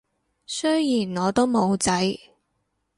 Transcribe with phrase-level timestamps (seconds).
[0.47, 0.71] 雖
[1.05, 2.17] 然我都冇仔